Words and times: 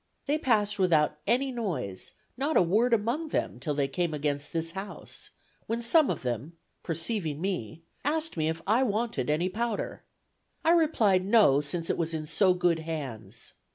They 0.25 0.39
passed 0.39 0.79
without 0.79 1.19
any 1.27 1.51
noise, 1.51 2.13
not 2.35 2.57
a 2.57 2.61
word 2.63 2.91
among 2.91 3.27
them 3.27 3.59
till 3.59 3.75
they 3.75 3.87
came 3.87 4.15
against 4.15 4.51
this 4.51 4.71
house, 4.71 5.29
when 5.67 5.83
some 5.83 6.09
of 6.09 6.23
them, 6.23 6.53
perceiving 6.81 7.39
me, 7.39 7.83
asked 8.03 8.35
me 8.35 8.49
if 8.49 8.63
I 8.65 8.81
wanted 8.81 9.29
any 9.29 9.47
powder. 9.47 10.03
I 10.65 10.71
replied, 10.71 11.23
no, 11.23 11.61
since 11.61 11.87
it 11.87 11.99
was 11.99 12.15
in 12.15 12.25
so 12.25 12.55
good 12.55 12.79
hands. 12.79 13.53